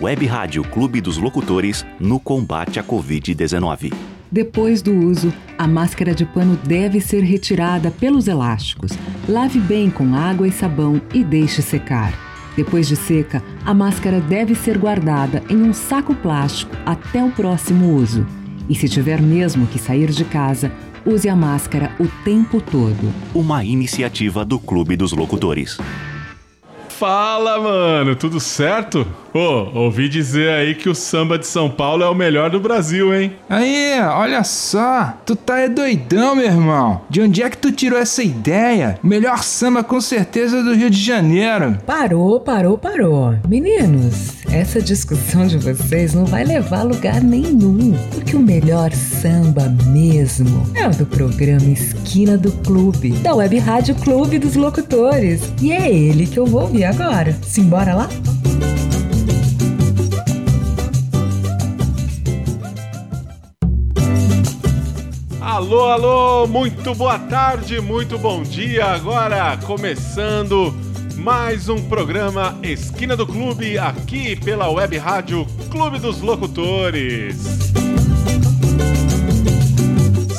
[0.00, 3.92] Web Rádio Clube dos Locutores no combate à Covid-19.
[4.32, 8.92] Depois do uso, a máscara de pano deve ser retirada pelos elásticos.
[9.28, 12.14] Lave bem com água e sabão e deixe secar.
[12.56, 17.94] Depois de seca, a máscara deve ser guardada em um saco plástico até o próximo
[17.94, 18.26] uso.
[18.70, 20.72] E se tiver mesmo que sair de casa,
[21.04, 23.12] use a máscara o tempo todo.
[23.34, 25.76] Uma iniciativa do Clube dos Locutores.
[27.00, 29.06] Fala, mano, tudo certo?
[29.32, 32.60] Ô, oh, ouvi dizer aí que o samba de São Paulo é o melhor do
[32.60, 33.32] Brasil, hein?
[33.48, 37.00] Aí, olha só, tu tá é doidão, meu irmão.
[37.08, 38.98] De onde é que tu tirou essa ideia?
[39.02, 41.78] Melhor samba com certeza do Rio de Janeiro.
[41.86, 43.34] Parou, parou, parou.
[43.48, 49.68] Meninos, essa discussão de vocês não vai levar a lugar nenhum, porque o melhor samba
[49.86, 55.52] mesmo é o do programa Esquina do Clube, da Web Rádio Clube dos Locutores.
[55.62, 57.36] E é ele que eu vou ouvir agora.
[57.42, 58.08] Simbora lá?
[65.40, 68.86] Alô, alô, muito boa tarde, muito bom dia.
[68.86, 70.74] Agora começando
[71.20, 77.36] mais um programa Esquina do Clube aqui pela Web Rádio Clube dos Locutores.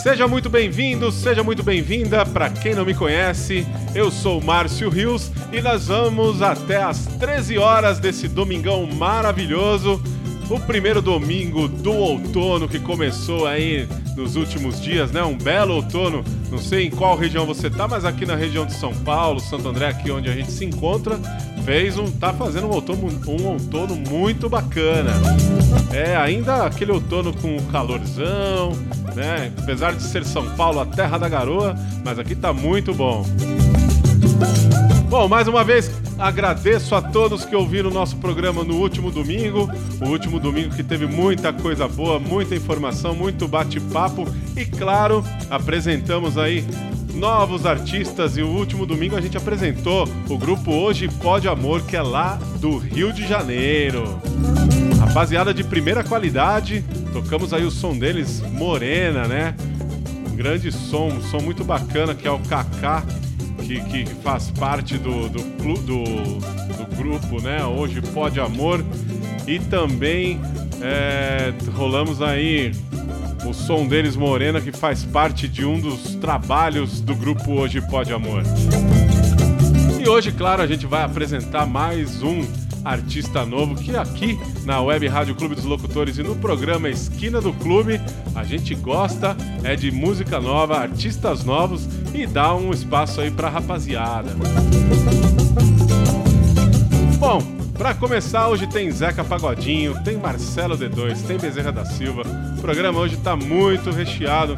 [0.01, 2.25] Seja muito bem-vindo, seja muito bem-vinda.
[2.25, 7.59] Para quem não me conhece, eu sou Márcio Rios e nós vamos até às 13
[7.59, 10.01] horas desse domingão maravilhoso
[10.51, 15.23] o primeiro domingo do outono que começou aí nos últimos dias, né?
[15.23, 16.23] Um belo outono.
[16.51, 19.69] Não sei em qual região você tá, mas aqui na região de São Paulo, Santo
[19.69, 21.17] André, aqui onde a gente se encontra,
[21.63, 25.11] fez um, tá fazendo um outono, um outono muito bacana.
[25.93, 28.73] É, ainda aquele outono com calorzão,
[29.15, 29.53] né?
[29.57, 33.25] Apesar de ser São Paulo a terra da garoa, mas aqui tá muito bom.
[35.11, 39.69] Bom, mais uma vez agradeço a todos que ouviram o nosso programa no último domingo.
[39.99, 46.37] O último domingo que teve muita coisa boa, muita informação, muito bate-papo e, claro, apresentamos
[46.37, 46.63] aí
[47.13, 51.97] novos artistas e o último domingo a gente apresentou o grupo Hoje Pode Amor, que
[51.97, 54.17] é lá do Rio de Janeiro.
[54.97, 59.55] Rapaziada de primeira qualidade, tocamos aí o som deles, Morena, né?
[60.31, 63.03] Um grande som, um som muito bacana que é o Kaká
[63.51, 67.63] que, que faz parte do, do, do, do, grupo, né?
[67.65, 68.83] Hoje Pode Amor.
[69.47, 70.39] E também
[70.81, 72.71] é, rolamos aí
[73.45, 78.13] o som deles, Morena, que faz parte de um dos trabalhos do grupo Hoje Pode
[78.13, 78.43] Amor.
[79.99, 82.43] E hoje, claro, a gente vai apresentar mais um
[82.83, 87.53] artista novo que aqui na Web Rádio Clube dos Locutores e no programa Esquina do
[87.53, 88.01] Clube
[88.35, 93.49] a gente gosta é de música nova, artistas novos e dá um espaço aí pra
[93.49, 94.31] rapaziada.
[97.19, 97.39] Bom,
[97.81, 102.21] para começar, hoje tem Zeca Pagodinho, tem Marcelo D2, tem Bezerra da Silva.
[102.57, 104.55] O programa hoje tá muito recheado.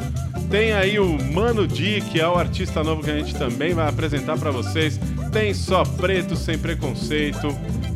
[0.50, 3.88] Tem aí o Mano Di, que é o artista novo que a gente também vai
[3.88, 5.00] apresentar para vocês.
[5.32, 7.48] Tem Só Preto Sem Preconceito,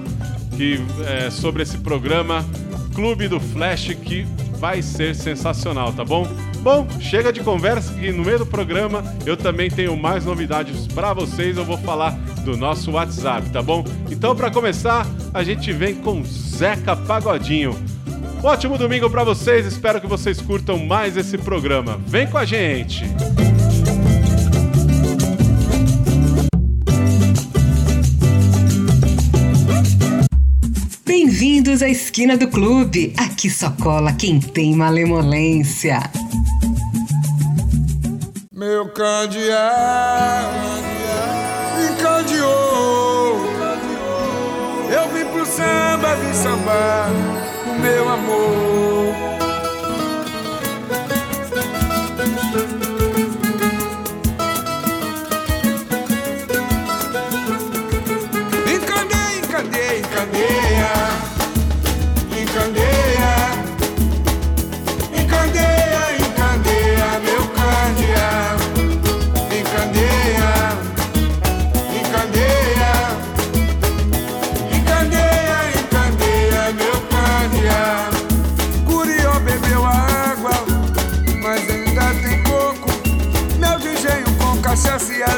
[0.56, 2.44] que é, sobre esse programa
[2.94, 4.24] Clube do Flash que
[4.58, 6.28] vai ser sensacional, tá bom?
[6.64, 11.12] Bom, chega de conversa que no meio do programa eu também tenho mais novidades para
[11.12, 11.58] vocês.
[11.58, 12.12] Eu vou falar
[12.42, 13.84] do nosso WhatsApp, tá bom?
[14.10, 17.78] Então, para começar, a gente vem com Zeca Pagodinho.
[18.42, 22.00] Ótimo domingo para vocês, espero que vocês curtam mais esse programa.
[22.06, 23.04] Vem com a gente!
[31.04, 33.12] Bem-vindos à esquina do clube.
[33.18, 36.00] Aqui só cola quem tem malemolência.
[38.64, 39.52] Meu candeeiro
[41.76, 43.44] me candeou.
[44.90, 47.10] Eu vim pro samba, vim sambar
[47.66, 49.13] o meu amor.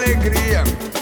[0.07, 0.96] alegria.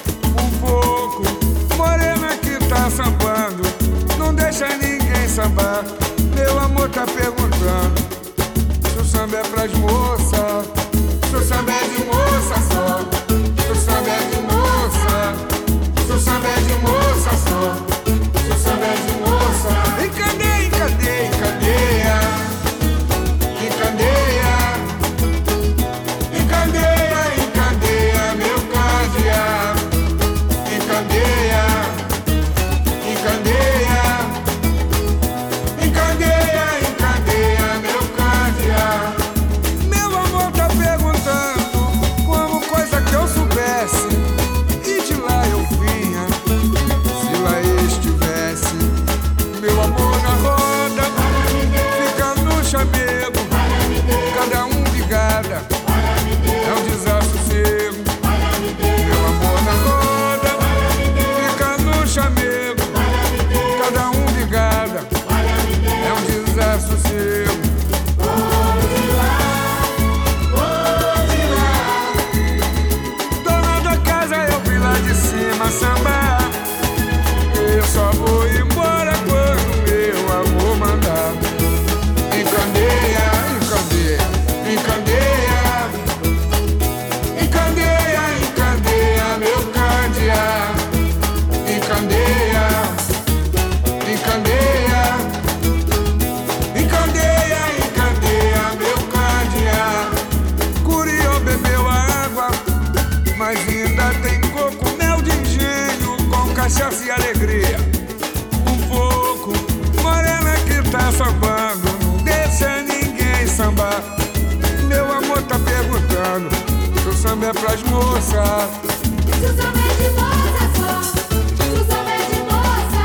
[117.44, 118.24] Sou é pras moças.
[118.24, 123.04] Se o samba é de moça só, se o samba é de moça.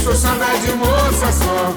[0.00, 1.75] Se o samba é de moça só.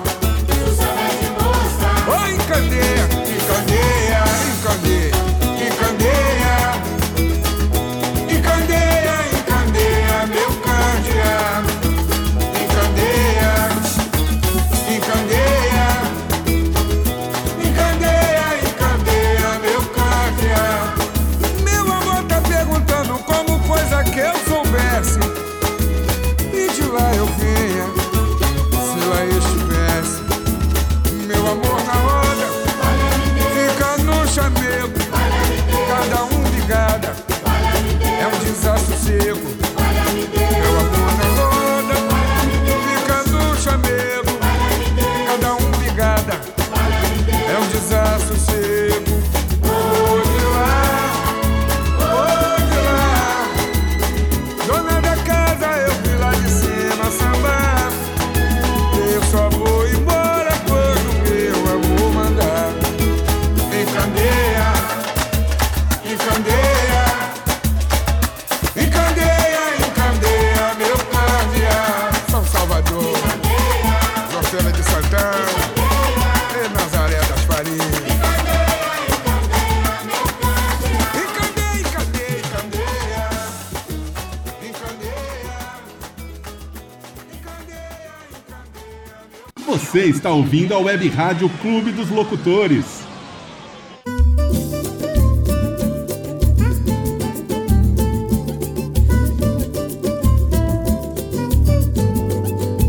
[90.09, 93.07] está ouvindo a Web Rádio Clube dos Locutores.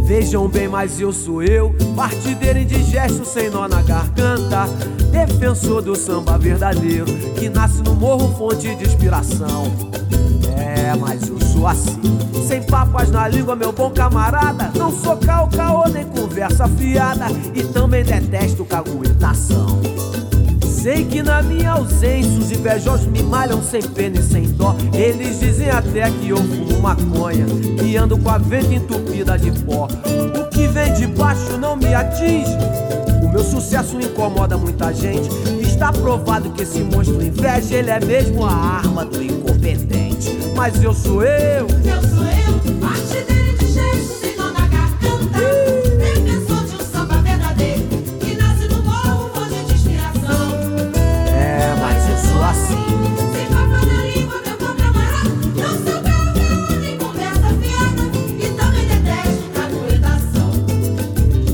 [0.04, 4.66] Vejam bem, mas eu sou eu, partideiro indigesto sem nó na garganta,
[5.10, 7.06] defensor do samba verdadeiro,
[7.38, 9.64] que nasce no morro fonte de inspiração.
[10.90, 12.00] É, mas eu sou assim.
[12.48, 14.72] Sem papas na língua, meu bom camarada.
[14.76, 17.26] Não sou caô, caô, nem conversa fiada.
[17.54, 19.80] E também detesto caguetação.
[20.66, 24.74] Sei que na minha ausência os invejosos me malham sem pena e sem dó.
[24.92, 27.46] Eles dizem até que eu fumo maconha,
[27.78, 29.86] que ando com a venta entupida de pó.
[29.86, 32.50] O que vem de baixo não me atinge.
[33.22, 35.28] O meu sucesso incomoda muita gente.
[35.60, 39.99] Está provado que esse monstro inveja, ele é mesmo a arma do incompetente.
[40.60, 41.66] Mas eu sou eu.
[41.66, 45.40] Eu sou eu, partideira de gesto sem nó na garganta.
[45.98, 47.88] Defensor de um samba verdadeiro,
[48.20, 50.52] que nasce no morro, fonte de inspiração.
[51.34, 52.84] É, mas eu sou assim.
[53.32, 55.30] Sem papo na língua, meu camarada.
[55.56, 58.02] Não sou calma, nem conversa fiada.
[58.38, 60.50] E também detesto caguetação.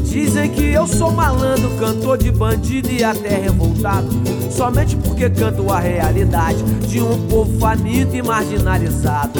[0.02, 4.35] Dizem que eu sou malandro, cantor de bandido e até revoltado.
[4.56, 9.38] Somente porque canto a realidade de um povo faminto e marginalizado.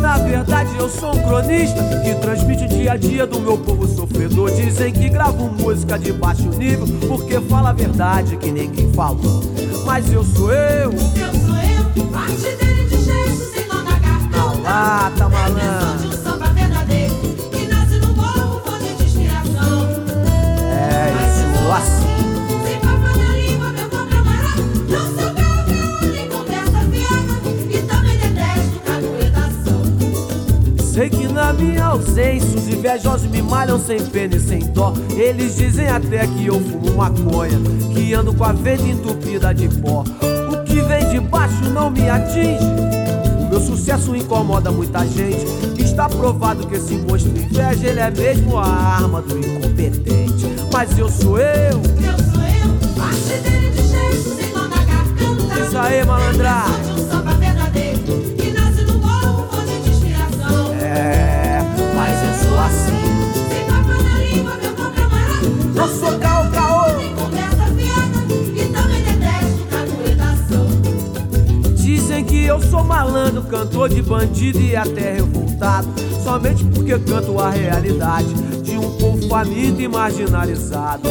[0.00, 3.86] Na verdade, eu sou um cronista que transmite o dia a dia do meu povo
[3.86, 4.50] sofredor.
[4.52, 9.42] Dizem que gravo música de baixo nível porque fala a verdade que ninguém falou.
[9.84, 14.38] Mas eu sou eu, Eu sou eu, partideira de gesto sem nó na garganta.
[14.38, 16.05] na lata, malandro.
[30.96, 34.94] Sei que na minha ausência os invejosos me malham sem pena e sem dó.
[35.14, 37.60] Eles dizem até que eu fumo maconha,
[37.92, 40.04] que ando com a venda entupida de pó.
[40.50, 42.64] O que vem de baixo não me atinge.
[43.38, 45.44] O meu sucesso incomoda muita gente.
[45.78, 50.46] Está provado que esse monstro inveja, ele é mesmo a arma do incompetente.
[50.72, 51.72] Mas eu sou eu.
[51.72, 55.60] Eu sou eu, partideira de gesto sem nó na garganta.
[55.60, 57.05] Isso aí, malandragem.
[62.56, 62.92] Sou assim.
[63.68, 65.48] Na língua, meu camarada.
[65.74, 66.96] Não sou caô, caô.
[66.96, 68.18] Nem conversa fiada.
[68.54, 70.66] E também detesto caguetação.
[71.74, 75.88] Dizem que eu sou malandro, cantor de bandido e até revoltado.
[76.24, 78.32] Somente porque canto a realidade
[78.62, 81.08] de um povo faminto e marginalizado.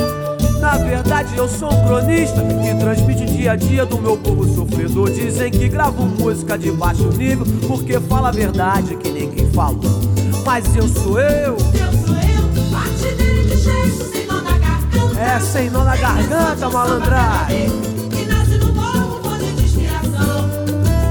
[0.59, 4.47] Na verdade, eu sou um cronista que transmite o dia a dia do meu povo
[4.47, 5.11] sofredor.
[5.11, 10.15] Dizem que gravo música de baixo nível porque fala a verdade que ninguém falou.
[10.45, 15.19] Mas eu sou eu, Eu sou eu, partideira de gesto sem nó na garganta.
[15.19, 17.69] é sem nó na garganta, malandragem.
[18.09, 20.49] Que nasce no morro, fonte de inspiração.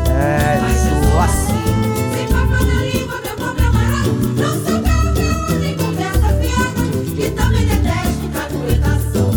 [0.09, 1.65] É, eu sou assim.
[2.15, 4.11] Sem papo na língua, meu bom camarada.
[4.37, 6.81] Não sou calma, nem conversa fiada.
[7.19, 9.31] E também detesto caguetação.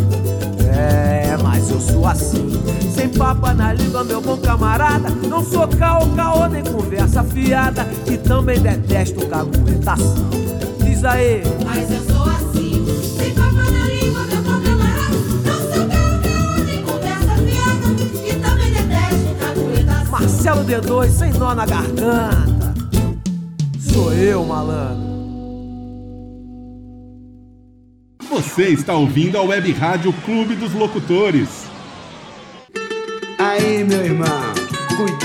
[0.74, 2.47] É, mas eu sou assim.
[3.08, 5.10] Sem papa na língua, meu bom camarada.
[5.10, 7.88] Não sou caô, caô, nem conversa fiada.
[8.12, 10.30] E também detesto caguetação.
[10.84, 12.86] Diz aí, Mas eu sou assim.
[13.18, 15.16] Sem papo na língua, meu bom camarada.
[15.46, 18.28] Não sou calma, nem conversa fiada.
[18.28, 20.12] E também detesto caguetação.
[20.12, 22.74] Marcelo D2, sem nó na garganta.
[23.80, 25.08] Sou eu, malandro.
[28.30, 31.67] Você está ouvindo a Web Rádio Clube dos Locutores.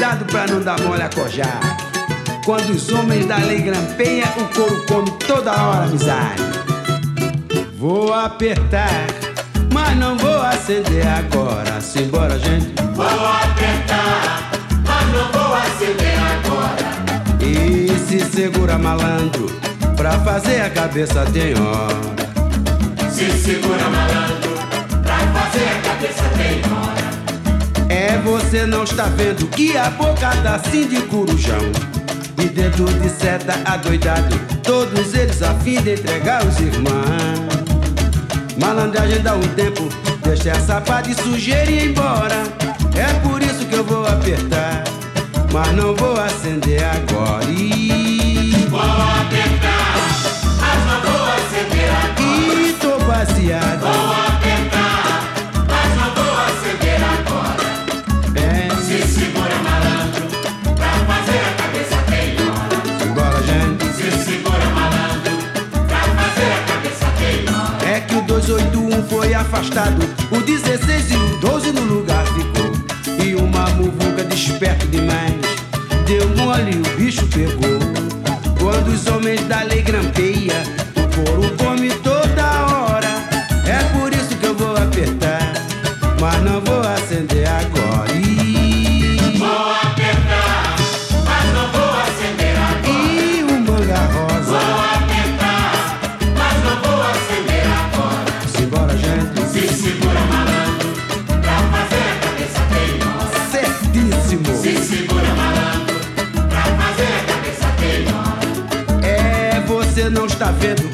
[0.02, 1.60] Cuidado pra não dar mole a cojar.
[2.44, 6.42] Quando os homens da lei grampeia, o couro come toda hora amizade.
[7.78, 9.06] Vou apertar,
[9.72, 11.80] mas não vou acender agora.
[11.80, 12.74] Simbora, gente.
[12.96, 14.50] Vou apertar,
[14.84, 17.38] mas não vou acender agora.
[17.40, 19.46] E se segura, malandro,
[19.96, 22.22] pra fazer a cabeça tem hora.
[28.12, 31.62] É você não está vendo que a boca tá assim de corujão.
[32.36, 37.40] E dentro de seta adoidado Todos eles a fim de entregar os irmãos.
[38.60, 39.88] Malandragem dá um tempo
[40.22, 42.42] Deixa essa pá de sujeira e ir embora.
[42.94, 44.84] É por isso que eu vou apertar
[45.50, 47.46] Mas não vou acender agora.
[47.48, 48.66] E...
[48.68, 49.96] Vou apertar
[50.60, 52.20] Mas não vou acender agora.
[52.20, 54.31] E tô baseado
[69.62, 70.02] afastado.
[70.30, 73.24] O 16 e o 12 no lugar ficou.
[73.24, 75.34] E uma muvuca desperto demais.
[76.06, 77.78] Deu mole e o bicho pegou.
[78.60, 80.62] Quando os homens da lei grampeia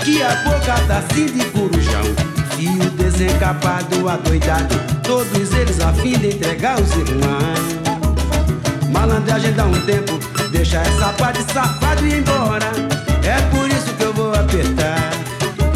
[0.09, 2.03] que a boca tá assim de corujão.
[2.57, 7.61] Fio desencapado, adoidado, todos eles a fim de entregar os irmãos.
[8.91, 10.19] Malandragem dá um tempo,
[10.51, 12.71] deixa essa parte safado ir embora.
[13.23, 15.11] É por isso que eu vou apertar,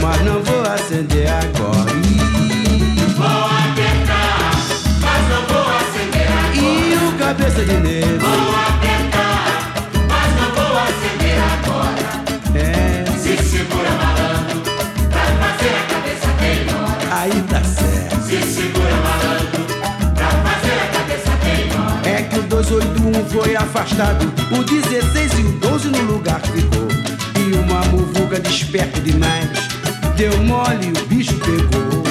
[0.01, 1.93] mas não vou acender agora.
[3.15, 4.51] Vou apertar,
[5.03, 6.57] mas não vou acender agora.
[6.57, 8.72] E o cabeça de negro.
[23.43, 26.87] Foi afastado, o 16 e o 12 no lugar ficou.
[27.41, 29.49] E uma muvuca desperto demais,
[30.17, 32.03] deu mole e o bicho pegou.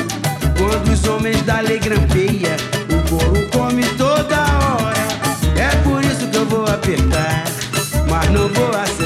[0.58, 2.58] Quando os homens da lei grampeia,
[2.90, 5.08] o couro come toda hora.
[5.56, 7.46] É por isso que eu vou apertar,
[8.10, 9.01] mas não vou acender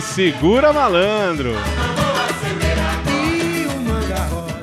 [0.00, 1.52] se segura, malandro.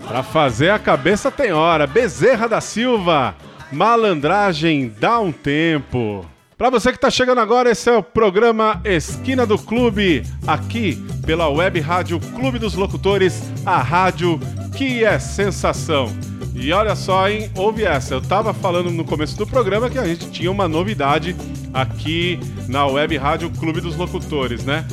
[0.08, 1.86] Pra fazer a cabeça tem hora.
[1.86, 3.36] Bezerra da Silva,
[3.72, 6.26] malandragem dá um tempo.
[6.58, 10.96] Pra você que tá chegando agora, esse é o programa Esquina do Clube, aqui
[11.26, 14.40] pela Web Rádio Clube dos Locutores, a rádio
[14.78, 16.16] que é sensação.
[16.54, 18.14] E olha só, hein, ouve essa.
[18.14, 21.36] Eu tava falando no começo do programa que a gente tinha uma novidade
[21.74, 24.86] aqui na Web Rádio Clube dos Locutores, né?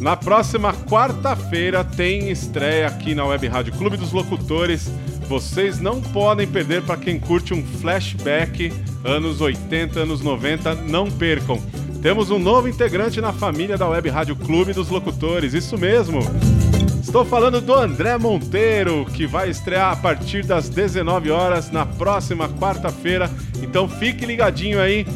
[0.00, 4.90] Na próxima quarta-feira tem estreia aqui na Web Rádio Clube dos Locutores.
[5.28, 8.72] Vocês não podem perder para quem curte um flashback
[9.04, 11.60] anos 80, anos 90, não percam.
[12.00, 16.20] Temos um novo integrante na família da Web Rádio Clube dos Locutores, isso mesmo.
[17.02, 22.48] Estou falando do André Monteiro, que vai estrear a partir das 19 horas na próxima
[22.48, 23.30] quarta-feira.
[23.62, 25.06] Então fique ligadinho aí,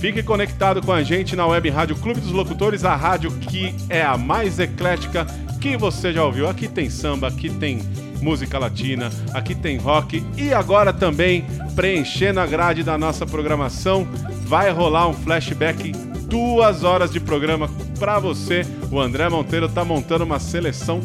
[0.00, 4.02] fique conectado com a gente na Web Rádio Clube dos Locutores, a rádio que é
[4.02, 5.26] a mais eclética
[5.60, 6.48] que você já ouviu.
[6.48, 7.82] Aqui tem samba, aqui tem
[8.22, 11.44] música latina, aqui tem rock e agora também
[11.76, 14.08] preenchendo a grade da nossa programação,
[14.46, 15.92] vai rolar um flashback
[16.26, 18.64] duas horas de programa pra você.
[18.90, 21.00] O André Monteiro tá montando uma seleção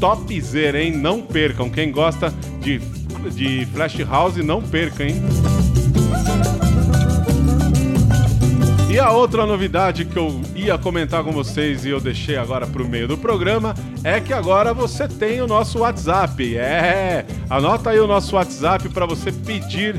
[0.00, 0.92] topzera, hein?
[0.92, 1.68] Não percam.
[1.68, 2.78] Quem gosta de,
[3.30, 5.16] de Flash House, não perca, hein?
[8.98, 12.84] E a outra novidade que eu ia comentar com vocês e eu deixei agora pro
[12.84, 16.56] meio do programa é que agora você tem o nosso WhatsApp.
[16.56, 19.94] É, anota aí o nosso WhatsApp para você pedir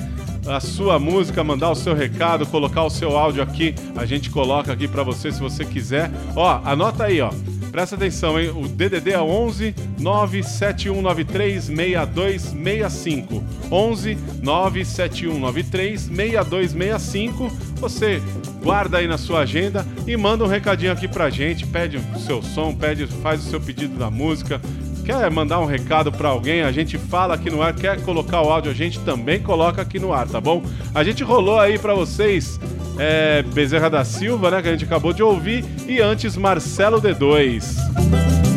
[0.46, 3.74] a sua música, mandar o seu recado, colocar o seu áudio aqui.
[3.96, 6.12] A gente coloca aqui para você se você quiser.
[6.36, 7.32] Ó, anota aí, ó.
[7.72, 8.50] Presta atenção, hein?
[8.50, 13.44] O DDD é 11 97193 6265.
[13.72, 17.52] 11 97193 6265.
[17.76, 18.22] Você
[18.62, 22.42] guarda aí na sua agenda e manda um recadinho aqui pra gente, pede o seu
[22.42, 24.60] som, pede, faz o seu pedido da música.
[25.06, 26.62] Quer mandar um recado pra alguém?
[26.62, 27.74] A gente fala aqui no ar.
[27.74, 28.70] Quer colocar o áudio?
[28.70, 30.62] A gente também coloca aqui no ar, tá bom?
[30.94, 32.60] A gente rolou aí pra vocês
[33.00, 34.62] é, Bezerra da Silva, né?
[34.62, 35.64] Que a gente acabou de ouvir.
[35.88, 37.78] E antes, Marcelo D2.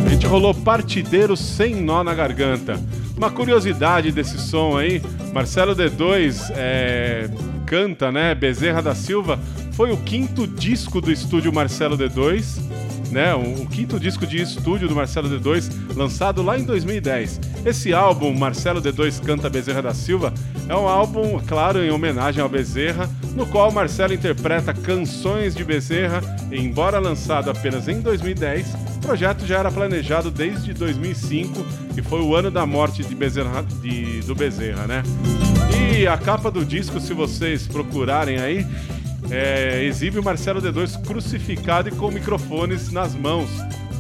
[0.05, 2.79] A gente rolou Partideiro Sem Nó na Garganta.
[3.17, 5.01] Uma curiosidade desse som aí,
[5.33, 7.31] Marcelo D2 é,
[7.67, 8.35] canta, né?
[8.35, 9.39] Bezerra da Silva
[9.73, 12.61] foi o quinto disco do estúdio Marcelo D2,
[13.13, 13.35] né?
[13.35, 17.41] O, o quinto disco de estúdio do Marcelo D2, lançado lá em 2010.
[17.65, 20.35] Esse álbum, Marcelo D2 Canta Bezerra da Silva,
[20.69, 26.21] é um álbum, claro, em homenagem ao Bezerra, no qual Marcelo interpreta canções de Bezerra,
[26.51, 31.64] e embora lançado apenas em 2010, o projeto já era planejado desde 2005,
[31.95, 35.03] que foi o ano da morte de Bezerra, de- do Bezerra, né?
[35.99, 38.66] E a capa do disco, se vocês procurarem aí,
[39.31, 43.49] é, exibe o Marcelo D2 crucificado e com microfones nas mãos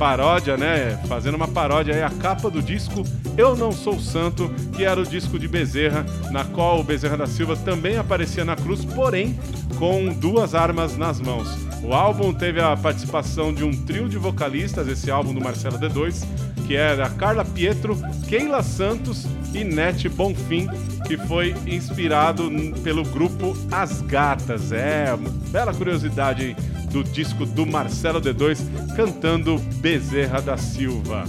[0.02, 0.98] paródia, né?
[1.06, 3.04] Fazendo uma paródia aí, a capa do disco
[3.38, 7.26] Eu Não Sou Santo, que era o disco de Bezerra, na qual o Bezerra da
[7.28, 9.38] Silva também aparecia na cruz, porém
[9.78, 11.56] com duas armas nas mãos.
[11.84, 16.26] O álbum teve a participação de um trio de vocalistas, esse álbum do Marcelo D2,
[16.66, 17.96] que era Carla Pietro,
[18.28, 20.66] Keila Santos e Nete Bonfim,
[21.06, 22.50] que foi inspirado
[22.82, 24.72] pelo grupo As Gatas.
[24.72, 25.16] É,
[25.52, 31.24] bela curiosidade aí do disco do Marcelo D2, cantando Bezerra da Silva.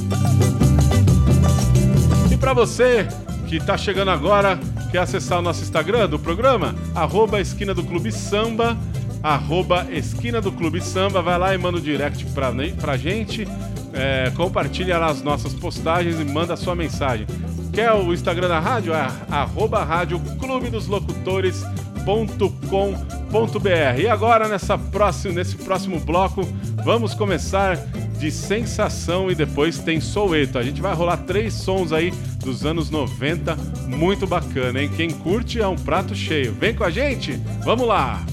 [2.29, 3.07] E para você
[3.47, 4.59] que está chegando agora,
[4.91, 6.75] quer acessar o nosso Instagram do programa?
[6.93, 8.77] Arroba Esquina do Clube Samba,
[9.23, 13.47] arroba Esquina do Clube Samba, vai lá e manda o um direct pra, pra gente,
[13.93, 17.25] é, compartilha lá as nossas postagens e manda a sua mensagem.
[17.71, 18.93] Quer o Instagram da rádio?
[18.93, 21.63] É arroba Rádio Clube dos Locutores
[22.03, 23.99] www.sensacional.com.br.
[23.99, 26.41] E agora, nessa próximo, nesse próximo bloco,
[26.83, 27.77] vamos começar
[28.19, 32.89] de sensação e depois tem soueto A gente vai rolar três sons aí dos anos
[32.89, 33.55] 90,
[33.87, 34.89] muito bacana, hein?
[34.95, 36.53] Quem curte é um prato cheio.
[36.53, 38.23] Vem com a gente, vamos lá!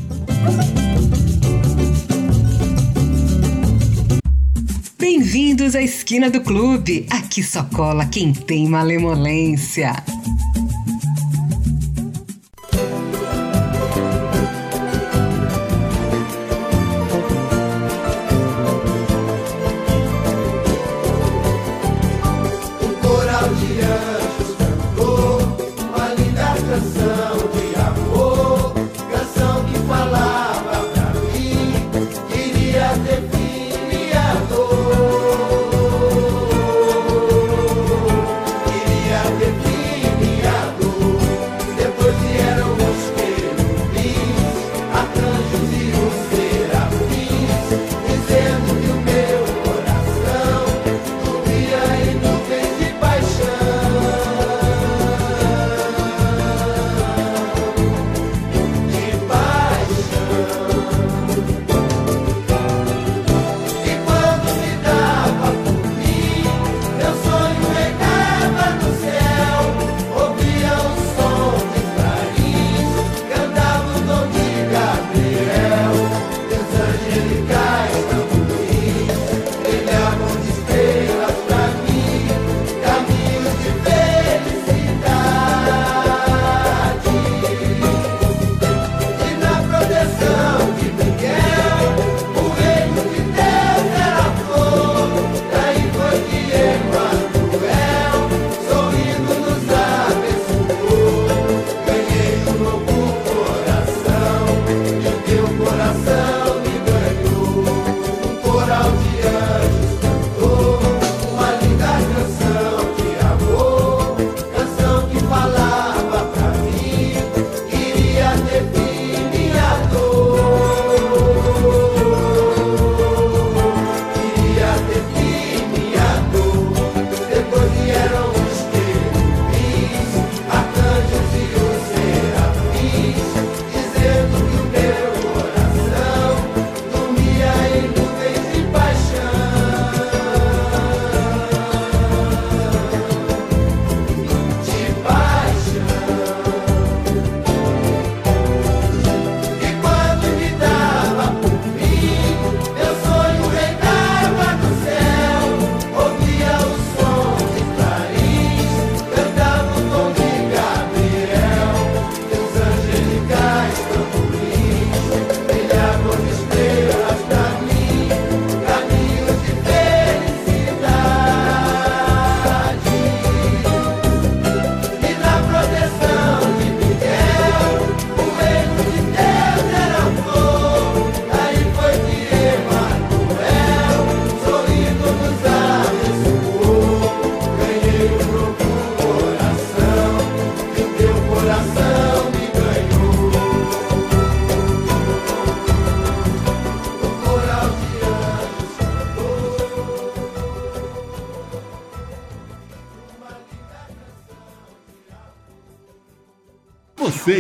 [4.99, 7.07] Bem-vindos à esquina do clube.
[7.11, 9.93] Aqui só cola quem tem malemolência.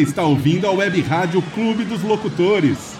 [0.02, 2.98] está ouvindo a Web Rádio Clube dos Locutores.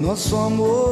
[0.00, 0.85] Nosso amor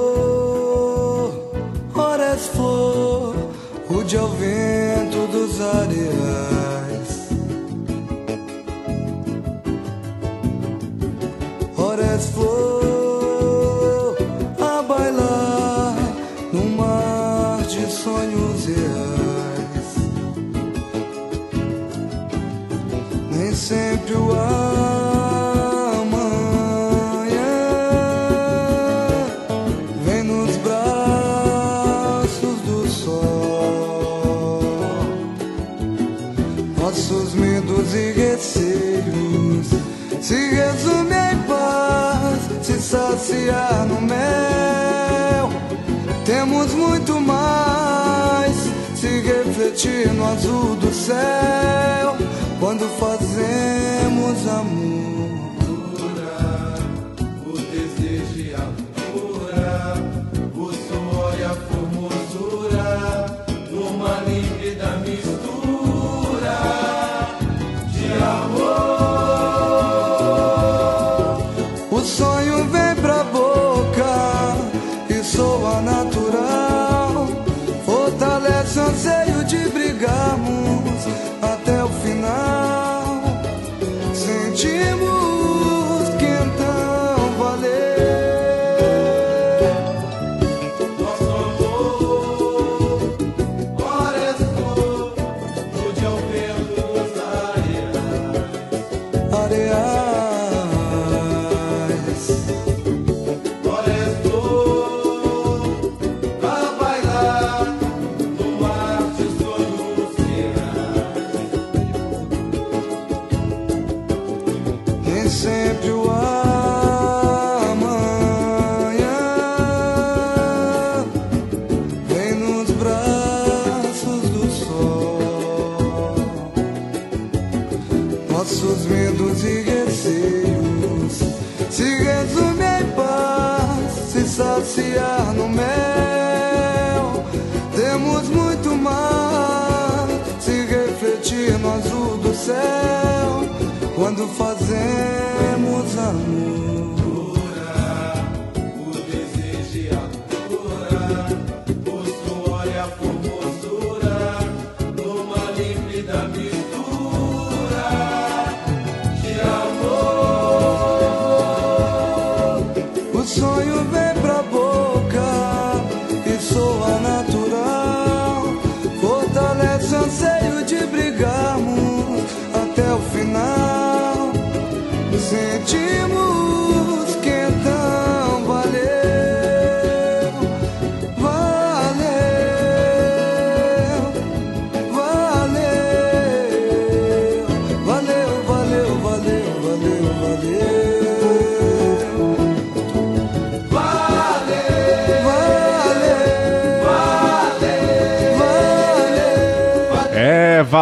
[49.88, 52.16] no azul do céu
[52.59, 54.73] quando fazemos amor.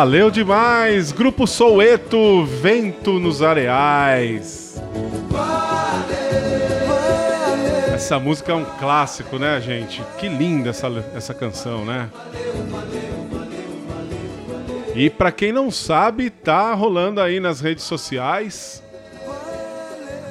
[0.03, 1.12] Valeu demais!
[1.12, 4.83] Grupo Soueto, Vento nos Areais.
[7.95, 10.03] Essa música é um clássico, né, gente?
[10.19, 12.11] Que linda essa, essa canção, né?
[14.97, 18.83] E pra quem não sabe, tá rolando aí nas redes sociais.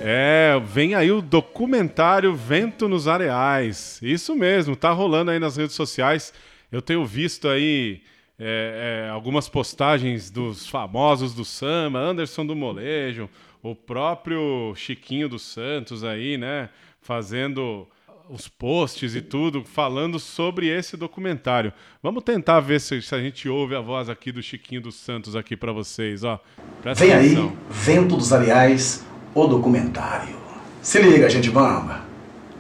[0.02, 4.00] É, vem aí o documentário Vento nos Areais.
[4.02, 6.34] Isso mesmo, tá rolando aí nas redes sociais.
[6.70, 8.02] Eu tenho visto aí
[8.44, 13.30] é, é, algumas postagens dos famosos do samba, Anderson do Molejo,
[13.62, 16.70] o próprio Chiquinho dos Santos aí, né?
[17.00, 17.88] Fazendo
[18.28, 21.72] os posts e tudo, falando sobre esse documentário.
[22.02, 25.36] Vamos tentar ver se, se a gente ouve a voz aqui do Chiquinho dos Santos
[25.36, 26.42] aqui para vocês, ó.
[26.82, 27.56] Presta Vem aí, atenção.
[27.70, 30.36] Vento dos Areais, o documentário.
[30.82, 32.10] Se liga, gente bamba.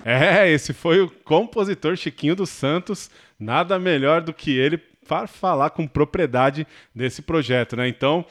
[0.06, 3.10] É, esse foi o compositor Chiquinho dos Santos.
[3.40, 7.88] Nada melhor do que ele para falar com propriedade desse projeto, né?
[7.88, 8.26] Então,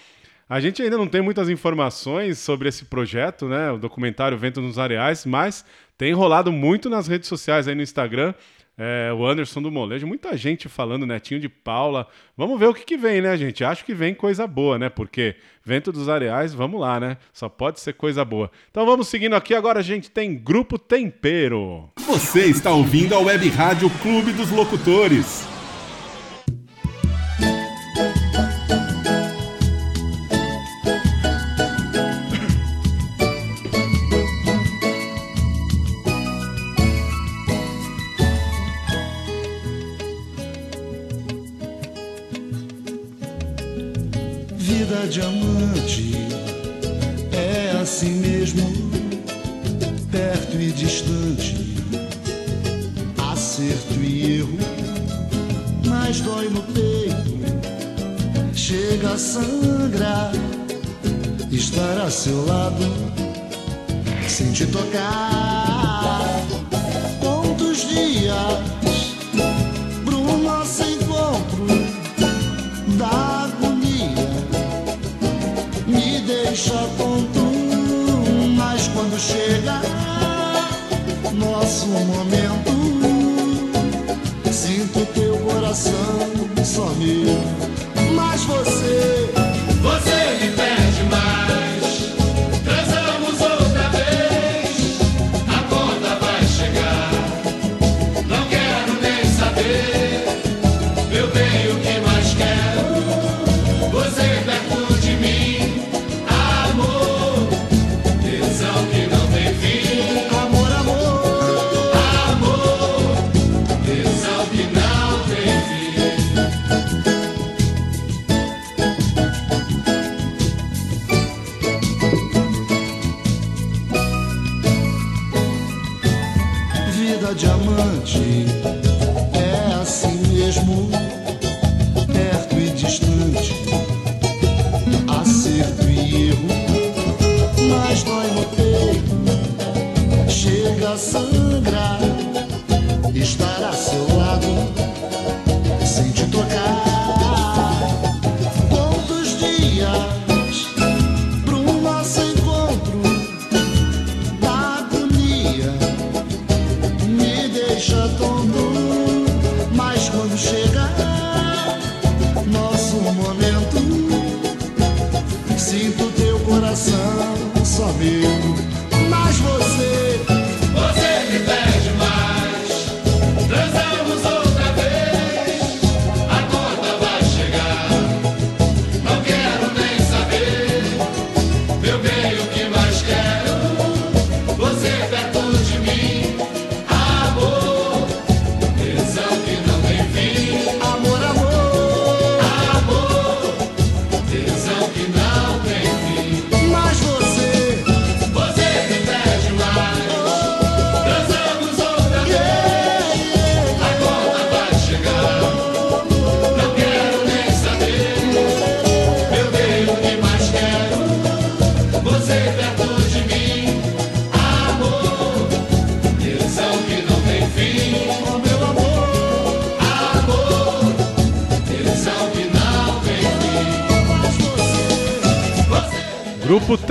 [0.49, 3.71] a gente ainda não tem muitas informações sobre esse projeto, né?
[3.71, 5.65] O documentário Vento nos Areais, mas
[5.97, 8.35] tem rolado muito nas redes sociais aí no Instagram.
[8.83, 12.09] É, o Anderson do Molejo, muita gente falando, Netinho de Paula.
[12.35, 13.63] Vamos ver o que, que vem, né, gente?
[13.63, 14.89] Acho que vem coisa boa, né?
[14.89, 17.19] Porque Vento dos Areais, vamos lá, né?
[17.33, 18.51] Só pode ser coisa boa.
[18.71, 19.55] Então vamos seguindo aqui.
[19.55, 21.91] Agora a gente tem Grupo Tempero.
[21.99, 25.47] Você está ouvindo a Web Rádio Clube dos Locutores.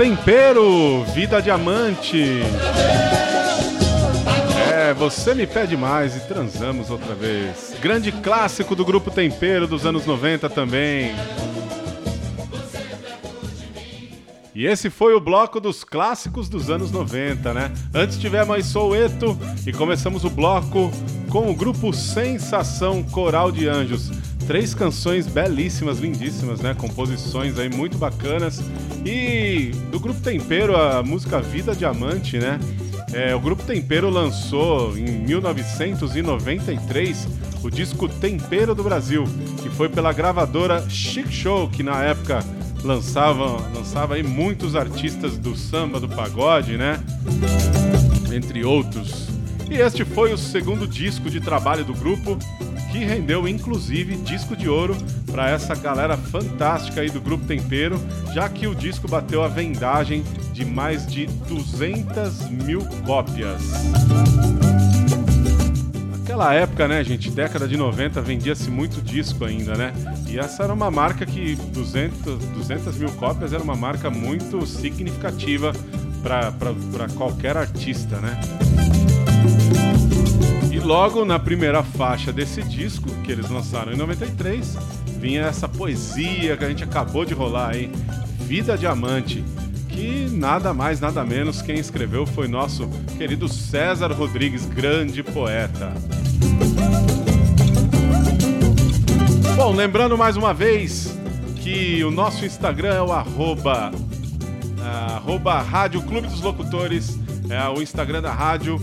[0.00, 2.40] Tempero, Vida Diamante.
[4.72, 7.74] É, você me pede mais e transamos outra vez.
[7.82, 11.14] Grande clássico do Grupo Tempero dos anos 90 também.
[14.54, 17.70] E esse foi o bloco dos clássicos dos anos 90, né?
[17.92, 20.90] Antes tivemos aí Soueto e começamos o bloco
[21.28, 24.10] com o grupo Sensação Coral de Anjos.
[24.50, 26.74] Três canções belíssimas, lindíssimas, né?
[26.74, 28.60] Composições aí muito bacanas.
[29.06, 32.58] E do grupo Tempero, a música Vida Diamante, né?
[33.12, 37.28] É, o grupo Tempero lançou em 1993
[37.62, 39.22] o disco Tempero do Brasil,
[39.62, 42.44] que foi pela gravadora Chic Show, que na época
[42.82, 46.98] lançava, lançava aí muitos artistas do samba, do pagode, né?
[48.32, 49.28] Entre outros.
[49.70, 52.36] E este foi o segundo disco de trabalho do grupo,
[52.90, 54.96] que rendeu inclusive disco de ouro
[55.30, 58.00] para essa galera fantástica aí do grupo Tempero,
[58.34, 63.62] já que o disco bateu a vendagem de mais de 200 mil cópias.
[66.10, 69.92] Naquela época, né, gente, década de 90, vendia-se muito disco ainda, né?
[70.28, 75.72] E essa era uma marca que 200, 200 mil cópias era uma marca muito significativa
[76.22, 78.40] para qualquer artista, né?
[80.80, 84.78] E logo na primeira faixa desse disco, que eles lançaram em 93,
[85.18, 87.92] vinha essa poesia que a gente acabou de rolar aí,
[88.38, 89.44] Vida Diamante,
[89.90, 95.92] que nada mais, nada menos quem escreveu foi nosso querido César Rodrigues, grande poeta.
[99.56, 101.14] Bom, lembrando mais uma vez
[101.56, 103.90] que o nosso Instagram é o arroba,
[105.14, 107.18] arroba Rádio Clube dos Locutores,
[107.50, 108.80] é o Instagram da rádio.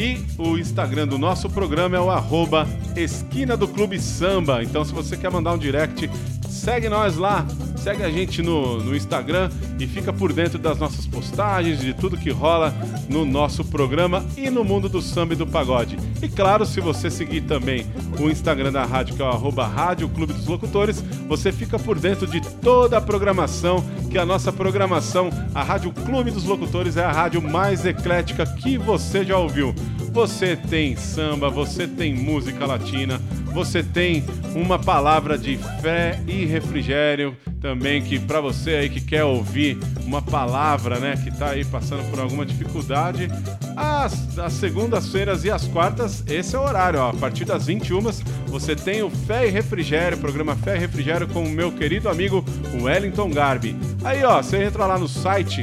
[0.00, 4.62] E o Instagram do nosso programa é o arroba Esquina do Clube Samba.
[4.64, 6.08] Então, se você quer mandar um direct,
[6.50, 7.46] segue nós lá
[7.80, 9.48] segue a gente no, no Instagram
[9.78, 12.74] e fica por dentro das nossas postagens, de tudo que rola
[13.08, 15.96] no nosso programa e no mundo do samba e do pagode.
[16.22, 17.86] E claro, se você seguir também
[18.18, 21.98] o Instagram da rádio, que é o arroba Rádio Clube dos Locutores, você fica por
[21.98, 27.04] dentro de toda a programação, que a nossa programação, a Rádio Clube dos Locutores, é
[27.04, 29.74] a rádio mais eclética que você já ouviu.
[30.12, 33.20] Você tem samba, você tem música latina,
[33.52, 34.24] você tem
[34.54, 40.22] uma palavra de fé e refrigério também que para você aí que quer ouvir uma
[40.22, 43.28] palavra, né, que tá aí passando por alguma dificuldade,
[43.76, 48.00] as, as segundas-feiras e as quartas, esse é o horário, ó, a partir das 21
[48.46, 52.44] você tem o Fé e Refrigério, programa Fé e Refrigério com o meu querido amigo
[52.80, 53.76] Wellington Garbi.
[54.02, 55.62] Aí, ó, você entra lá no site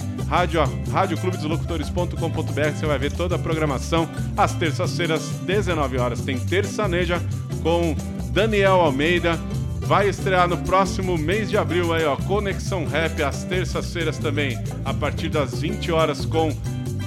[0.91, 4.07] radioclubedoslocutores.com.br, você vai ver toda a programação.
[4.35, 7.21] Às terças-feiras, 19 horas, tem Terçaneja
[7.57, 7.95] com
[8.31, 9.39] Daniel Almeida.
[9.81, 14.93] Vai estrear no próximo mês de abril aí, ó, Conexão Rap, às terças-feiras também, a
[14.93, 16.49] partir das 20 horas com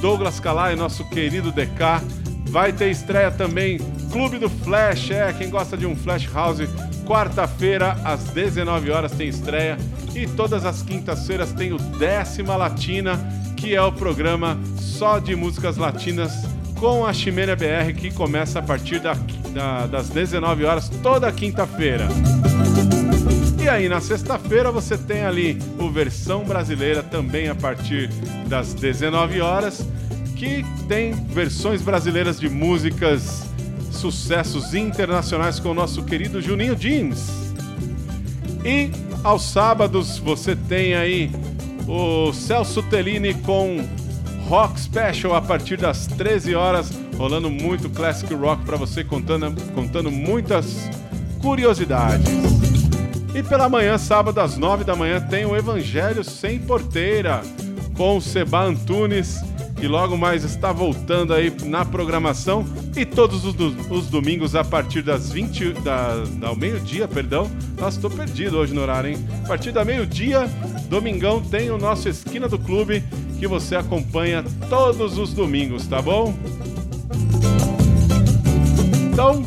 [0.01, 2.03] Douglas Calai, nosso querido DK.
[2.47, 3.79] Vai ter estreia também
[4.11, 6.69] Clube do Flash, é, quem gosta de um Flash House,
[7.07, 9.77] quarta-feira às 19 horas tem estreia
[10.15, 13.19] e todas as quintas-feiras tem o Décima Latina,
[13.57, 16.33] que é o programa só de músicas latinas
[16.81, 19.15] com a Chimênia BR, que começa a partir da,
[19.53, 22.09] da, das 19 horas toda quinta-feira.
[23.63, 28.09] E aí, na sexta-feira, você tem ali o Versão Brasileira também a partir
[28.49, 29.87] das 19 horas,
[30.37, 33.45] que tem versões brasileiras de músicas,
[33.91, 37.53] sucessos internacionais com o nosso querido Juninho Jeans.
[38.65, 38.91] E
[39.23, 41.31] aos sábados você tem aí
[41.87, 43.87] o Celso Tellini com
[44.51, 50.11] Rock Special a partir das 13 horas, rolando muito classic rock para você, contando, contando
[50.11, 50.91] muitas
[51.41, 52.27] curiosidades.
[53.33, 57.43] E pela manhã, sábado às 9 da manhã, tem o Evangelho Sem Porteira
[57.97, 59.41] com Seba Antunes,
[59.77, 62.67] que logo mais está voltando aí na programação.
[62.97, 63.55] E todos os,
[63.89, 67.49] os domingos a partir das 20 da, da meio-dia, perdão.
[67.79, 69.29] Nossa, estou perdido hoje no horário, hein?
[69.45, 70.51] A partir da meio-dia,
[70.89, 73.05] domingão, tem o nosso Esquina do Clube
[73.41, 76.35] que você acompanha todos os domingos, tá bom?
[79.11, 79.47] Então,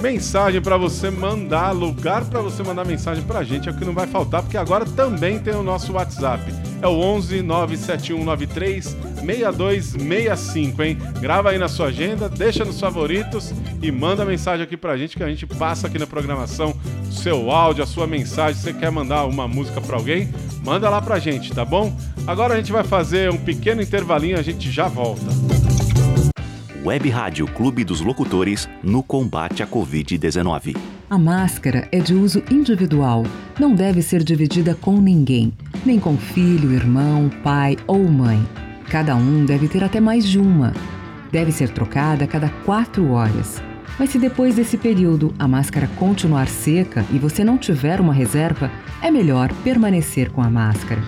[0.00, 3.92] mensagem para você mandar, lugar para você mandar mensagem pra gente é o que não
[3.92, 6.42] vai faltar, porque agora também tem o nosso WhatsApp.
[6.82, 10.98] É o 11 97193 6265, hein?
[11.20, 15.22] Grava aí na sua agenda, deixa nos favoritos e manda mensagem aqui pra gente que
[15.22, 16.74] a gente passa aqui na programação
[17.08, 18.60] seu áudio, a sua mensagem.
[18.60, 20.28] Você quer mandar uma música pra alguém,
[20.64, 21.96] manda lá pra gente, tá bom?
[22.26, 25.26] Agora a gente vai fazer um pequeno intervalinho, a gente já volta.
[26.84, 30.76] Web Rádio Clube dos Locutores no combate à Covid-19.
[31.12, 33.26] A máscara é de uso individual,
[33.60, 35.52] não deve ser dividida com ninguém,
[35.84, 38.42] nem com filho, irmão, pai ou mãe.
[38.88, 40.72] Cada um deve ter até mais de uma.
[41.30, 43.62] Deve ser trocada a cada quatro horas.
[43.98, 48.70] Mas se depois desse período a máscara continuar seca e você não tiver uma reserva,
[49.02, 51.02] é melhor permanecer com a máscara.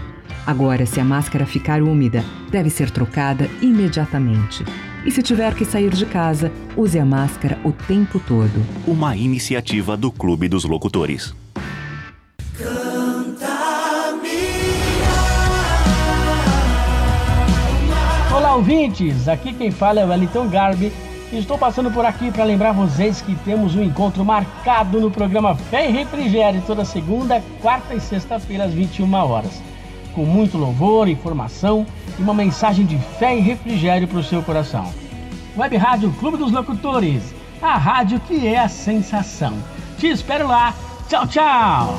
[0.47, 4.67] Agora, se a máscara ficar úmida, deve ser trocada imediatamente.
[5.05, 8.65] E se tiver que sair de casa, use a máscara o tempo todo.
[8.87, 11.35] Uma iniciativa do Clube dos Locutores.
[18.35, 19.29] Olá, ouvintes!
[19.29, 20.91] Aqui quem fala é o Wellington Garbi.
[21.31, 25.55] e Estou passando por aqui para lembrar vocês que temos um encontro marcado no programa
[25.55, 29.61] Fé e Refrigério toda segunda, quarta e sexta-feira às 21 horas.
[30.15, 31.85] Com muito louvor, informação
[32.19, 34.93] uma mensagem de fé e refrigério para o seu coração.
[35.57, 37.23] Web Rádio Clube dos Locutores,
[37.63, 39.57] a rádio que é a sensação.
[39.99, 40.75] Te espero lá.
[41.09, 41.99] Tchau, tchau!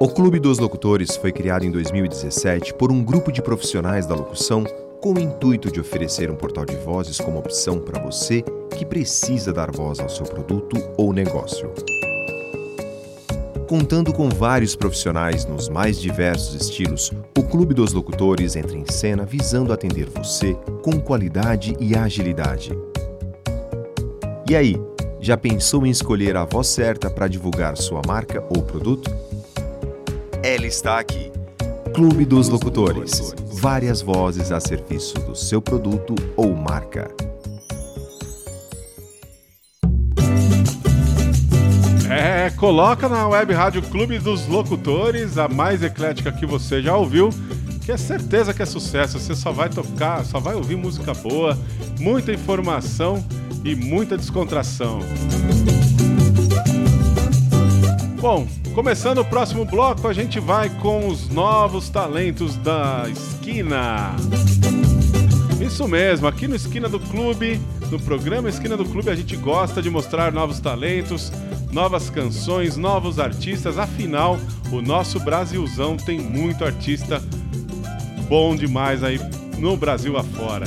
[0.00, 4.64] O Clube dos Locutores foi criado em 2017 por um grupo de profissionais da locução
[5.00, 8.44] com o intuito de oferecer um portal de vozes como opção para você
[8.76, 11.72] que precisa dar voz ao seu produto ou negócio.
[13.68, 19.26] Contando com vários profissionais nos mais diversos estilos, o Clube dos Locutores entra em cena
[19.26, 22.72] visando atender você com qualidade e agilidade.
[24.48, 24.74] E aí,
[25.20, 29.14] já pensou em escolher a voz certa para divulgar sua marca ou produto?
[30.42, 31.30] Ela está aqui.
[31.92, 33.34] Clube dos Locutores.
[33.52, 37.27] Várias vozes a serviço do seu produto ou marca.
[42.56, 47.30] Coloca na web rádio Clube dos Locutores, a mais eclética que você já ouviu,
[47.84, 49.18] que é certeza que é sucesso.
[49.18, 51.58] Você só vai tocar, só vai ouvir música boa,
[51.98, 53.24] muita informação
[53.64, 55.00] e muita descontração.
[58.20, 64.16] Bom, começando o próximo bloco, a gente vai com os novos talentos da esquina.
[65.60, 69.80] Isso mesmo, aqui no Esquina do Clube, no programa Esquina do Clube, a gente gosta
[69.80, 71.32] de mostrar novos talentos,
[71.72, 73.78] novas canções, novos artistas.
[73.78, 74.38] Afinal,
[74.72, 77.22] o nosso Brasilzão tem muito artista
[78.28, 79.18] bom demais aí
[79.58, 80.66] no Brasil afora.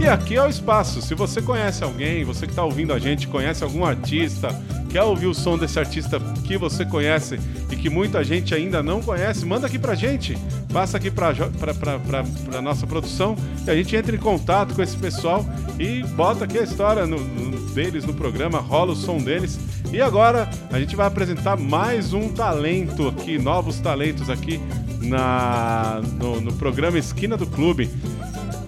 [0.00, 1.02] E aqui é o espaço.
[1.02, 4.48] Se você conhece alguém, você que está ouvindo a gente, conhece algum artista,
[4.88, 7.38] quer ouvir o som desse artista que você conhece
[7.70, 10.38] e que muita gente ainda não conhece, manda aqui pra gente.
[10.72, 14.74] Passa aqui pra, pra, pra, pra, pra nossa produção e a gente entra em contato
[14.74, 15.44] com esse pessoal
[15.78, 19.58] e bota aqui a história no- no- deles no programa, rola o som deles.
[19.92, 24.60] E agora a gente vai apresentar mais um talento aqui, novos talentos aqui
[25.00, 27.90] na, no, no programa Esquina do Clube.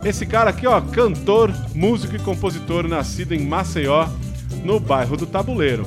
[0.05, 4.09] Esse cara aqui, ó, cantor, músico e compositor, nascido em Maceió,
[4.65, 5.87] no bairro do Tabuleiro.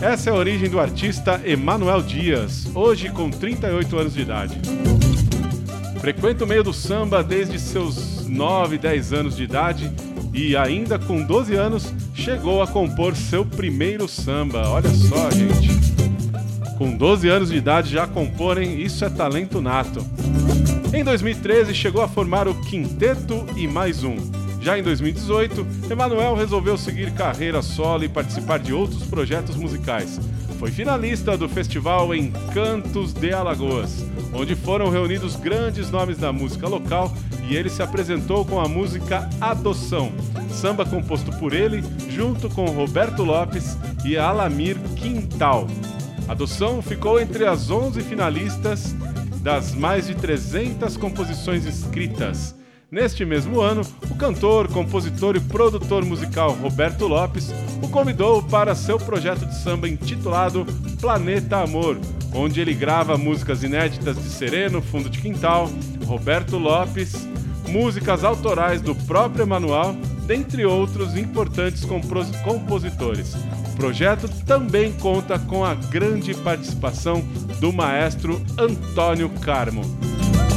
[0.00, 4.60] Essa é a origem do artista Emanuel Dias, hoje com 38 anos de idade.
[5.98, 9.90] Frequenta o meio do samba desde seus 9, 10 anos de idade
[10.34, 14.68] e ainda com 12 anos chegou a compor seu primeiro samba.
[14.68, 15.68] Olha só, gente.
[16.76, 20.04] Com 12 anos de idade já comporem, isso é talento nato.
[20.92, 24.16] Em 2013 chegou a formar o Quinteto e Mais Um.
[24.60, 30.18] Já em 2018, Emanuel resolveu seguir carreira solo e participar de outros projetos musicais.
[30.58, 37.12] Foi finalista do festival Encantos de Alagoas, onde foram reunidos grandes nomes da música local
[37.48, 40.12] e ele se apresentou com a música Adoção,
[40.48, 45.66] samba composto por ele, junto com Roberto Lopes e Alamir Quintal.
[46.26, 48.94] Adoção ficou entre as 11 finalistas
[49.42, 52.54] das mais de 300 composições escritas.
[52.94, 58.98] Neste mesmo ano, o cantor, compositor e produtor musical Roberto Lopes o convidou para seu
[58.98, 60.64] projeto de samba intitulado
[61.00, 61.98] Planeta Amor,
[62.32, 65.68] onde ele grava músicas inéditas de Sereno, Fundo de Quintal,
[66.06, 67.26] Roberto Lopes,
[67.68, 71.84] músicas autorais do próprio Emanuel, dentre outros importantes
[72.44, 73.34] compositores.
[73.72, 77.24] O projeto também conta com a grande participação
[77.58, 79.82] do maestro Antônio Carmo.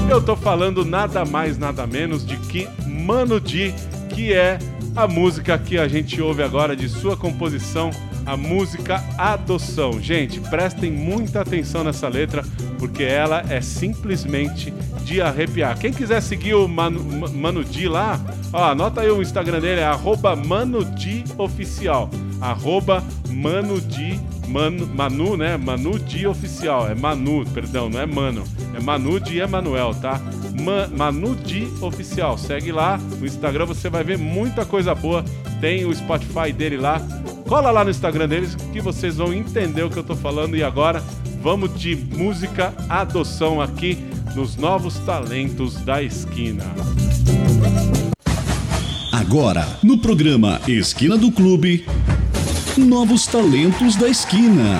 [0.09, 3.73] Eu tô falando nada mais, nada menos de que Mano Di,
[4.09, 4.57] que é
[4.95, 7.91] a música que a gente ouve agora de sua composição,
[8.25, 10.01] a música Adoção.
[10.01, 12.43] Gente, prestem muita atenção nessa letra,
[12.79, 15.77] porque ela é simplesmente de arrepiar.
[15.77, 18.19] Quem quiser seguir o Manu, Ma- Mano Di lá,
[18.51, 22.09] ó, anota aí o Instagram dele, é arroba Mano Di Oficial.
[22.41, 25.57] Arroba Mano Di, Manu, Manu, né?
[25.57, 26.87] Manu Di Oficial.
[26.89, 28.43] É Manu, perdão, não é Mano.
[28.75, 30.21] É Manu Di Emanuel, tá?
[30.61, 32.37] Ma- Manu Di Oficial.
[32.37, 35.23] Segue lá no Instagram, você vai ver muita coisa boa.
[35.59, 37.01] Tem o Spotify dele lá.
[37.47, 40.55] Cola lá no Instagram deles que vocês vão entender o que eu tô falando.
[40.55, 41.03] E agora,
[41.41, 43.97] vamos de música adoção aqui
[44.35, 46.65] nos Novos Talentos da Esquina.
[49.11, 51.85] Agora, no programa Esquina do Clube,
[52.77, 54.79] Novos Talentos da Esquina.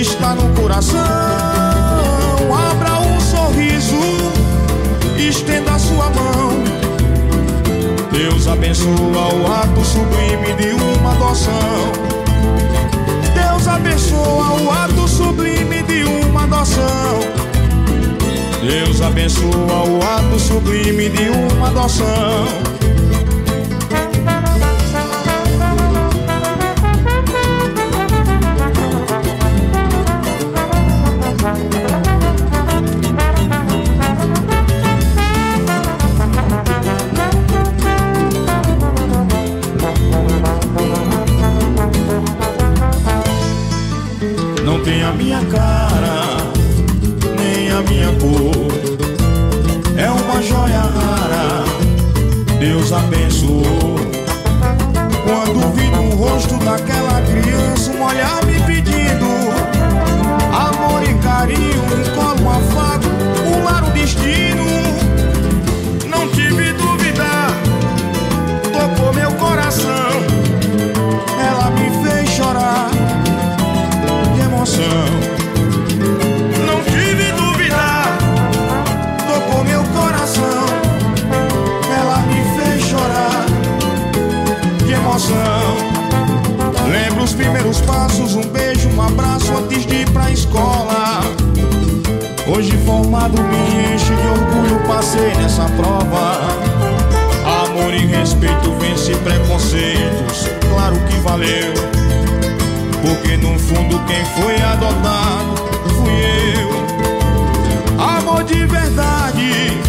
[0.00, 0.98] Está no coração.
[2.70, 3.96] Abra um sorriso,
[5.16, 6.64] estenda sua mão.
[8.10, 11.92] Deus abençoa o ato sublime de uma adoção.
[13.34, 17.20] Deus abençoa o ato sublime de uma adoção.
[18.62, 22.73] Deus abençoa o ato sublime de uma adoção.
[49.96, 51.64] É uma joia rara,
[52.58, 54.03] Deus abençoou.
[93.34, 96.38] Formado me enche de orgulho, passei nessa prova.
[97.64, 101.74] Amor e respeito vence preconceitos, claro que valeu.
[103.02, 105.54] Porque no fundo quem foi adotado
[105.96, 106.12] fui
[106.56, 106.74] eu.
[108.02, 109.80] Amor de verdade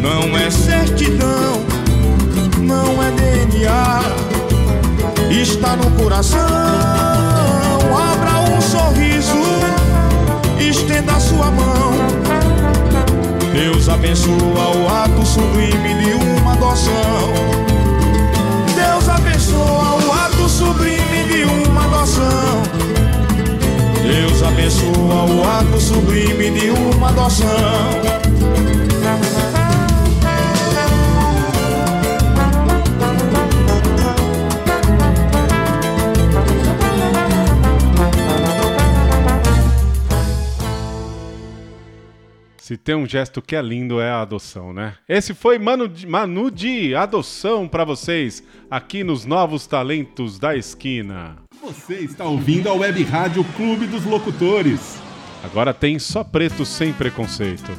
[0.00, 1.62] não é certidão,
[2.58, 4.02] não é DNA,
[5.30, 6.40] está no coração.
[8.12, 9.38] Abra um sorriso,
[10.58, 11.81] estenda sua mão.
[14.02, 17.32] Abençoa o ato sublime de uma adoção.
[18.74, 22.62] Deus abençoa o ato sublime de uma adoção.
[24.02, 28.21] Deus abençoa o ato sublime de uma adoção.
[42.72, 44.94] Se tem um gesto que é lindo é a adoção, né?
[45.06, 51.36] Esse foi Manu de, Manu de adoção pra vocês aqui nos Novos Talentos da Esquina.
[51.62, 54.98] Você está ouvindo a Web Rádio Clube dos Locutores.
[55.44, 57.72] Agora tem só preto sem preconceito.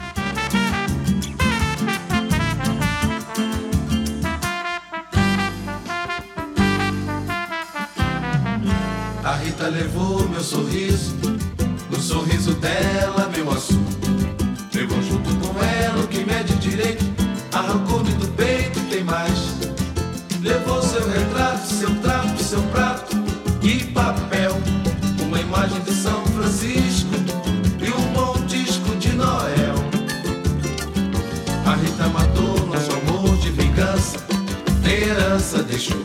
[35.34, 35.98] Herança deixou.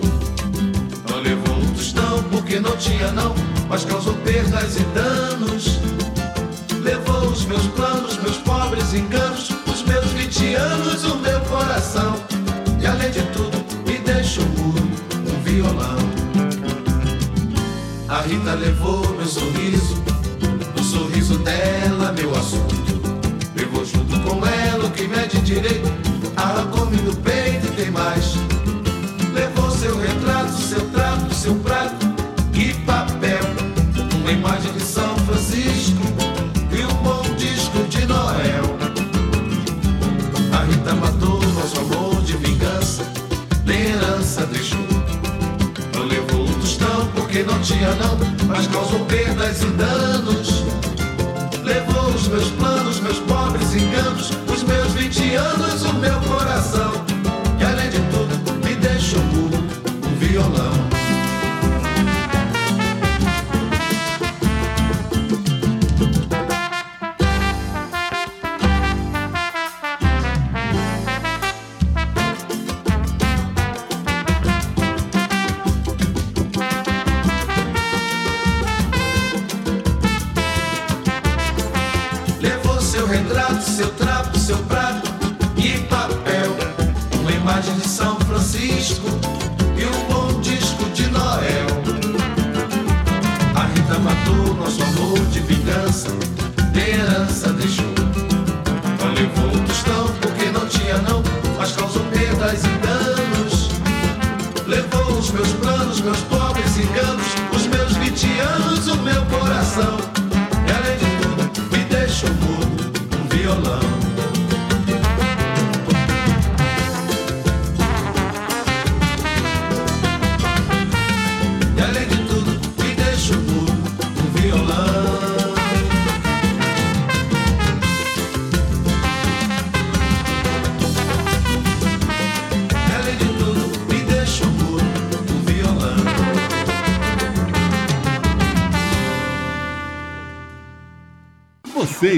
[1.11, 3.35] Não levou um tostão porque não tinha não,
[3.69, 5.81] mas causou perdas e danos.
[6.83, 12.17] Levou os meus planos, meus pobres enganos, os meus 20 anos, o meu coração.
[12.81, 15.99] E além de tudo, me deixou mudo, um violão.
[18.09, 20.03] A Rita levou meu sorriso,
[20.75, 22.77] no sorriso dela, meu assunto.
[23.55, 25.93] Levou junto com ela o que mede direito,
[26.35, 28.48] arrancou-me do peito e tem mais.
[47.77, 50.65] Não, mas causou perdas e danos.
[51.63, 56.98] Levou os meus planos, meus pobres enganos, os meus 20 anos, o meu coração.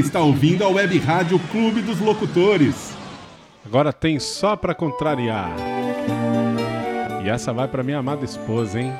[0.01, 2.93] Está ouvindo a Web Rádio Clube dos Locutores.
[3.65, 5.55] Agora tem só pra contrariar.
[7.25, 8.93] E essa vai pra minha amada esposa, hein?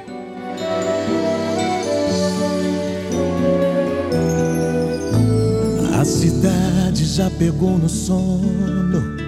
[5.99, 9.19] A cidade já pegou no sono.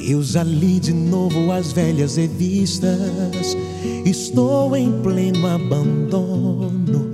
[0.00, 3.56] Eu já li de novo as velhas revistas.
[4.04, 7.12] Estou em pleno abandono.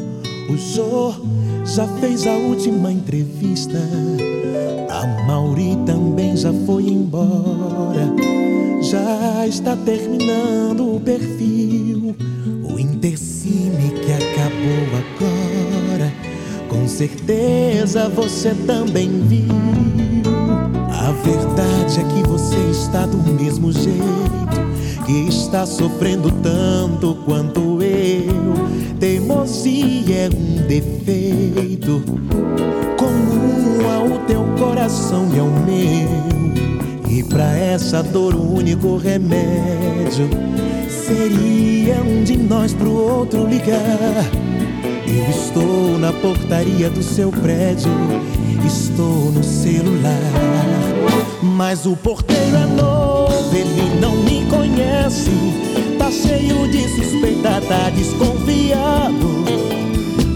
[0.48, 1.14] O Jô
[1.74, 3.78] já fez a última entrevista.
[4.88, 8.14] A Mauri também já foi embora.
[8.80, 12.16] Já está terminando o perfil.
[12.70, 16.12] O Intercine que acabou agora.
[16.68, 19.48] Com certeza você também viu.
[20.90, 23.98] A verdade é que você está do mesmo jeito.
[25.08, 28.98] Está sofrendo tanto quanto eu.
[29.00, 32.02] Teimosia é um defeito.
[32.98, 37.08] Comum ao teu coração e ao meu.
[37.08, 40.28] E pra essa dor o único remédio
[40.90, 43.78] seria um de nós pro outro ligar.
[45.06, 47.90] Eu estou na portaria do seu prédio,
[48.66, 50.20] estou no celular.
[51.42, 52.97] Mas o porteiro é novo,
[54.78, 55.30] conhece.
[55.98, 59.44] Tá cheio de suspeita, tá desconfiado.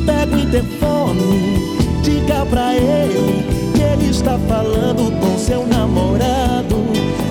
[0.04, 6.82] Pega o interfone, diga pra ele que ele está falando com seu namorado.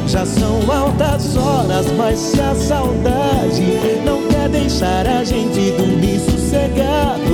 [0.07, 3.63] Já são altas horas, mas se a saudade
[4.05, 7.31] não quer deixar a gente dormir sossegado,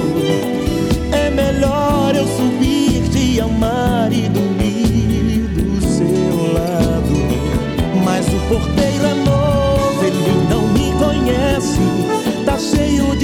[1.11, 8.03] é melhor eu subir, te amar e dormir do seu lado.
[8.03, 8.86] Mas o porteiro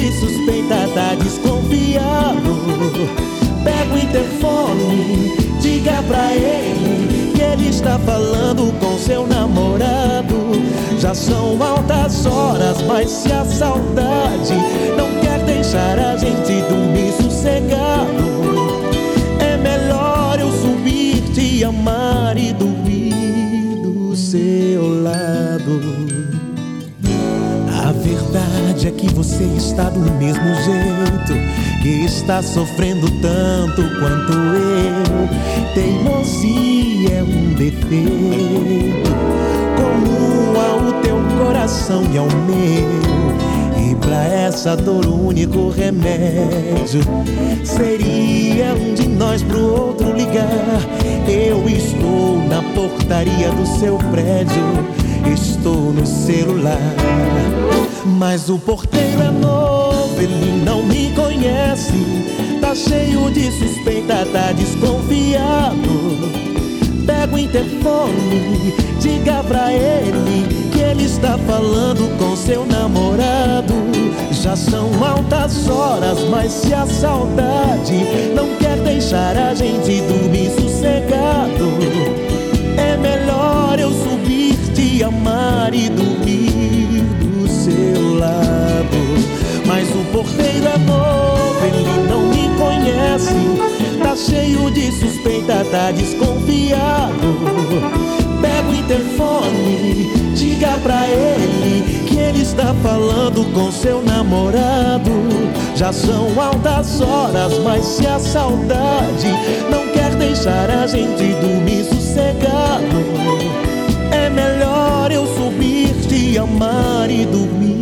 [0.04, 2.52] de suspeita, tá desconfiado.
[3.64, 10.36] Pega o interfone, diga pra ele que ele está falando com seu namorado.
[11.00, 14.54] Já são altas horas, mas se a saudade
[14.98, 18.23] não quer deixar a gente dormir sossegado,
[28.84, 31.82] verdade é que você está do mesmo jeito.
[31.82, 35.74] Que está sofrendo tanto quanto eu.
[35.74, 39.12] Teimosia é um defeito
[39.78, 43.92] comum ao teu coração e ao meu.
[43.92, 47.02] E pra essa dor o único remédio
[47.64, 50.48] seria um de nós pro outro ligar.
[51.28, 54.64] Eu estou na portaria do seu prédio,
[55.34, 56.80] estou no celular.
[58.06, 61.94] Mas o porteiro é novo, ele não me conhece.
[62.60, 66.34] Tá cheio de suspeita, tá desconfiado.
[67.06, 73.74] Pega o interfone, diga pra ele que ele está falando com seu namorado.
[74.32, 82.33] Já são altas horas, mas se a saudade não quer deixar a gente dormir sossegado,
[90.24, 93.34] Mas o porteiro é novo, ele não me conhece.
[94.02, 97.38] Tá cheio de suspeita, tá desconfiado.
[98.42, 105.12] Pega o interfone, diga pra ele que ele está falando com seu namorado.
[105.76, 109.30] Já são altas horas, mas se a saudade
[109.70, 113.04] não quer deixar a gente dormir sossegado,
[114.12, 117.73] é melhor eu subir, te amar e dormir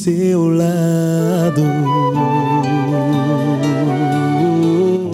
[0.00, 1.62] seu lado.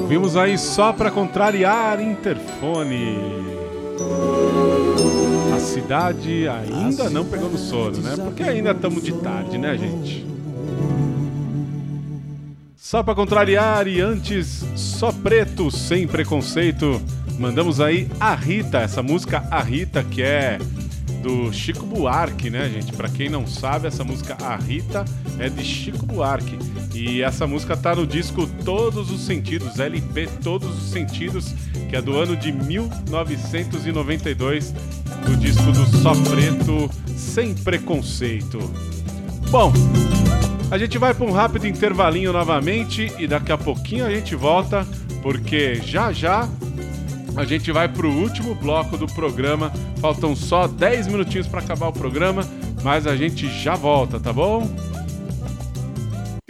[0.01, 3.19] Ouvimos aí só pra contrariar interfone.
[5.55, 8.15] A cidade ainda não pegou no sono, né?
[8.17, 10.25] Porque ainda estamos de tarde, né, gente?
[12.77, 17.03] Só pra contrariar e antes, só preto, sem preconceito.
[17.41, 20.59] Mandamos aí a Rita, essa música A Rita, que é
[21.27, 22.93] do Chico Buarque, né, gente?
[22.93, 25.05] Pra quem não sabe, essa música A Rita
[25.41, 26.57] é de Chico Buarque.
[26.95, 31.53] E essa música tá no disco Todos os Sentidos, LP Todos os Sentidos,
[31.91, 34.73] que é do ano de 1992,
[35.27, 38.61] do disco do Só Preto, Sem Preconceito.
[39.51, 39.73] Bom,
[40.71, 44.87] a gente vai para um rápido intervalinho novamente e daqui a pouquinho a gente volta,
[45.23, 46.49] porque já já
[47.37, 49.73] a gente vai para o último bloco do programa.
[50.01, 52.43] Faltam só 10 minutinhos para acabar o programa,
[52.83, 54.67] mas a gente já volta, tá bom?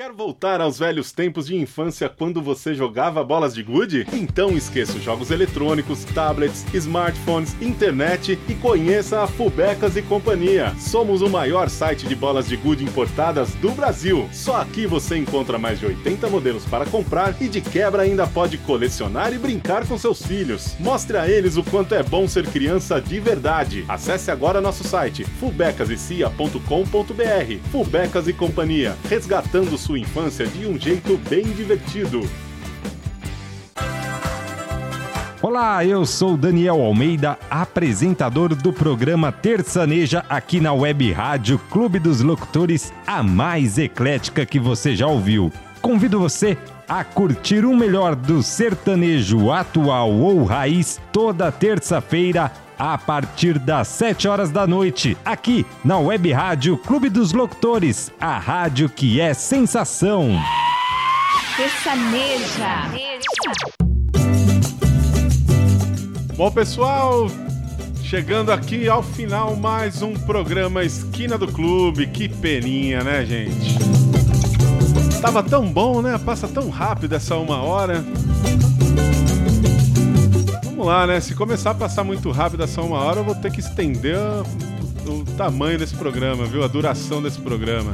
[0.07, 4.07] Quero voltar aos velhos tempos de infância quando você jogava bolas de gude?
[4.13, 10.73] Então esqueça os jogos eletrônicos, tablets, smartphones, internet e conheça a Fubecas e Companhia.
[10.79, 14.29] Somos o maior site de bolas de gude importadas do Brasil.
[14.31, 18.59] Só aqui você encontra mais de 80 modelos para comprar e de quebra ainda pode
[18.59, 20.77] colecionar e brincar com seus filhos.
[20.79, 23.85] Mostre a eles o quanto é bom ser criança de verdade.
[23.89, 27.71] Acesse agora nosso site fubecasecia.com.br.
[27.73, 32.29] Fubecas e Companhia, resgatando sua infância de um jeito bem divertido.
[35.43, 42.21] Olá, eu sou Daniel Almeida, apresentador do programa Terçaneja aqui na Web Rádio Clube dos
[42.21, 45.53] Locutores, a mais eclética que você já ouviu.
[45.81, 53.59] Convido você a curtir o melhor do sertanejo atual ou raiz toda terça-feira a partir
[53.59, 59.21] das 7 horas da noite, aqui na Web Rádio Clube dos Locutores, a rádio que
[59.21, 60.31] é sensação.
[61.57, 62.91] Sertaneja.
[66.37, 67.29] Bom, pessoal,
[68.03, 72.07] chegando aqui ao final mais um programa Esquina do Clube.
[72.07, 73.79] Que peninha, né, gente?
[75.23, 76.19] Tava tão bom, né?
[76.19, 78.05] Passa tão rápido essa uma hora.
[80.87, 81.21] Vamos lá, né?
[81.21, 84.17] Se começar a passar muito rápido essa uma hora, eu vou ter que estender
[85.05, 86.63] o, o tamanho desse programa, viu?
[86.63, 87.91] A duração desse programa.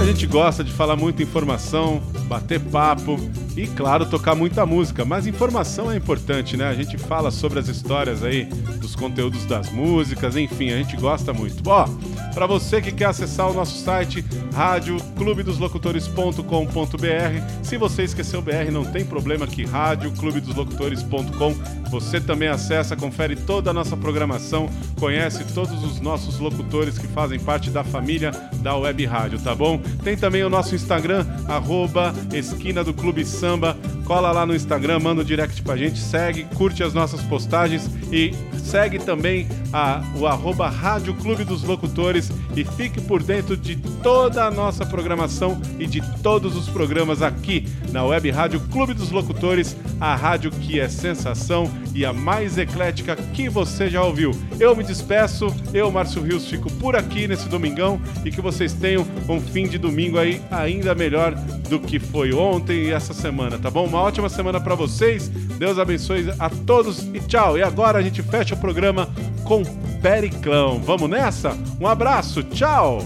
[0.00, 3.20] A gente gosta de falar muita informação, bater papo
[3.56, 5.04] e, claro, tocar muita música.
[5.04, 6.66] Mas informação é importante, né?
[6.66, 8.46] A gente fala sobre as histórias aí,
[8.80, 11.62] dos conteúdos das músicas, enfim, a gente gosta muito.
[11.70, 11.86] Ó,
[12.32, 14.24] para você que quer acessar o nosso site,
[14.54, 17.62] rádio clubedoslocutores.com.br.
[17.62, 21.81] Se você esqueceu o BR, não tem problema que rádio clubedoslocutores.com.
[21.92, 24.66] Você também acessa, confere toda a nossa programação,
[24.98, 28.30] conhece todos os nossos locutores que fazem parte da família
[28.62, 29.78] da Web Rádio, tá bom?
[30.02, 33.76] Tem também o nosso Instagram, arroba Esquina do Clube Samba.
[34.06, 38.34] Cola lá no Instagram, manda um direct pra gente, segue, curte as nossas postagens e
[38.58, 44.44] segue também a, o arroba Rádio Clube dos Locutores e fique por dentro de toda
[44.44, 49.76] a nossa programação e de todos os programas aqui na Web Rádio Clube dos Locutores,
[50.00, 54.32] a rádio que é sensação e a mais eclética que você já ouviu.
[54.58, 59.06] Eu me despeço, eu, Márcio Rios, fico por aqui nesse domingão e que vocês tenham
[59.28, 61.34] um fim de domingo aí ainda melhor
[61.68, 63.86] do que foi ontem e essa semana, tá bom?
[63.86, 65.28] Uma ótima semana para vocês.
[65.28, 67.56] Deus abençoe a todos e tchau.
[67.56, 69.08] E agora a gente fecha o programa
[69.44, 69.62] com
[70.02, 70.80] Periclão.
[70.80, 71.56] Vamos nessa?
[71.80, 73.04] Um abraço, tchau.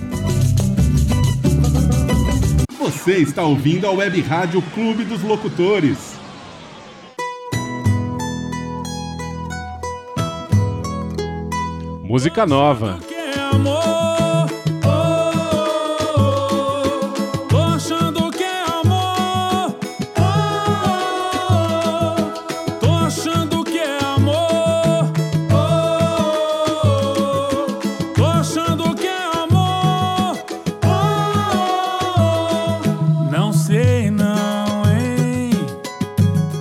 [2.78, 6.15] Você está ouvindo a Web Rádio Clube dos Locutores.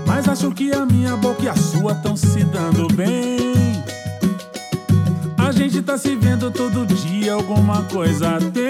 [0.08, 2.88] Mas acho que a minha boca e a sua estão se dando
[7.76, 8.64] alguma coisa tem.